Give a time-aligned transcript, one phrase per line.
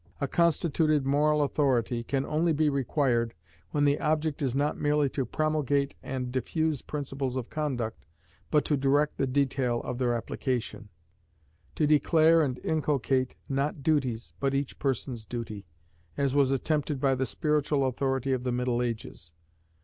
[0.19, 3.35] A constituted moral authority can only be required
[3.69, 8.07] when the object is not merely to promulgate and diffuse principles of conduct,
[8.49, 10.89] but to direct the detail of their application;
[11.75, 15.65] to declare and inculcate, not duties, but each person's duty,
[16.17, 19.33] as was attempted by the spiritual authority of the middle ages.